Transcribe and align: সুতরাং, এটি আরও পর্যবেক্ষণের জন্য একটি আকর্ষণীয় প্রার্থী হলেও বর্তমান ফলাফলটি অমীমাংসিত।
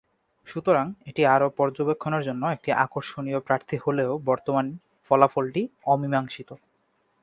সুতরাং, 0.47 0.85
এটি 1.07 1.21
আরও 1.25 1.47
পর্যবেক্ষণের 1.57 2.23
জন্য 2.23 2.43
একটি 2.47 2.69
আকর্ষণীয় 2.85 3.39
প্রার্থী 3.39 3.75
হলেও 3.77 4.11
বর্তমান 4.25 4.65
ফলাফলটি 5.11 5.61
অমীমাংসিত। 5.85 6.49